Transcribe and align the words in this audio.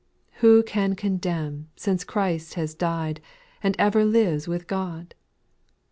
2. 0.31 0.37
Who 0.39 0.63
can 0.63 0.95
condemn, 0.95 1.69
since 1.75 2.03
Christ 2.03 2.55
has 2.55 2.73
died, 2.73 3.21
And 3.61 3.75
ever 3.77 4.03
lives 4.03 4.47
with 4.47 4.65
God 4.65 5.13